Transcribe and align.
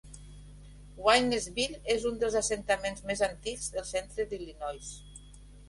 Waynesville 1.07 1.77
és 1.97 2.09
un 2.11 2.17
dels 2.25 2.39
assentaments 2.41 3.05
més 3.13 3.23
antics 3.29 3.71
del 3.79 3.89
centre 3.93 4.29
d'Illinois. 4.35 4.93